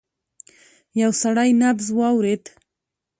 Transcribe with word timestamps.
يو 1.01 1.11
سړی 1.21 1.49
نبض 1.61 1.87
واورېد. 1.97 2.43